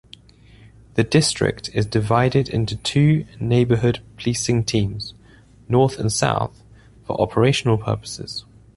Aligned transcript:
The 0.95 1.03
district 1.03 1.69
is 1.75 1.85
divided 1.85 2.49
into 2.49 2.75
two 2.77 3.27
neighbourhood 3.39 4.01
policing 4.17 4.63
teams-North 4.63 5.99
and 5.99 6.11
South-for 6.11 7.21
operational 7.21 7.77
purposes. 7.77 8.43